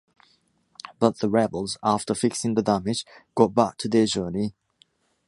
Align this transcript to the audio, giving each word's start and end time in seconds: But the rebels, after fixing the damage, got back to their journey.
But 0.97 1.19
the 1.19 1.29
rebels, 1.29 1.77
after 1.83 2.15
fixing 2.15 2.55
the 2.55 2.63
damage, 2.63 3.05
got 3.35 3.53
back 3.53 3.77
to 3.77 3.87
their 3.87 4.07
journey. 4.07 4.55